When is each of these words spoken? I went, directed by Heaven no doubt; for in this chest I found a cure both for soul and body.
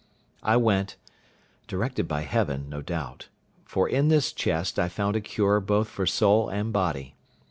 I 0.41 0.57
went, 0.57 0.97
directed 1.67 2.07
by 2.07 2.21
Heaven 2.21 2.67
no 2.69 2.81
doubt; 2.81 3.29
for 3.65 3.87
in 3.87 4.07
this 4.07 4.33
chest 4.33 4.79
I 4.79 4.89
found 4.89 5.15
a 5.15 5.21
cure 5.21 5.59
both 5.59 5.89
for 5.89 6.07
soul 6.07 6.49
and 6.49 6.73
body. 6.73 7.13